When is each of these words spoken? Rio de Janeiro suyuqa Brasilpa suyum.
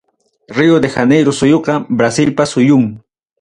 Rio 0.59 0.79
de 0.79 0.89
Janeiro 0.95 1.31
suyuqa 1.31 1.75
Brasilpa 1.99 2.47
suyum. 2.53 2.85